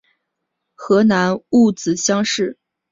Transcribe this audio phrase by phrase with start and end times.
[0.73, 2.57] 河南戊子乡试。